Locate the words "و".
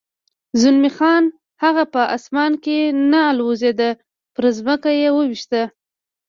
5.13-5.17